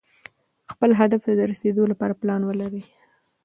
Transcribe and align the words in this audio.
خپل 0.71 0.89
هدف 0.99 1.21
ته 1.25 1.31
د 1.39 1.41
رسېدو 1.51 1.83
لپاره 1.91 2.17
پلان 2.21 2.41
ولرئ. 2.45 2.83